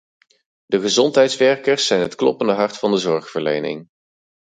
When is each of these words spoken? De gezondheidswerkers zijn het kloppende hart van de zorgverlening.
De 0.65 0.79
gezondheidswerkers 0.81 1.87
zijn 1.87 2.01
het 2.01 2.15
kloppende 2.15 2.53
hart 2.53 2.77
van 2.77 2.91
de 2.91 2.97
zorgverlening. 2.97 3.87